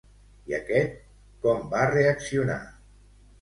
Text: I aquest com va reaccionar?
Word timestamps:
I 0.51 0.53
aquest 0.59 0.95
com 1.43 1.61
va 1.75 1.83
reaccionar? 1.93 2.59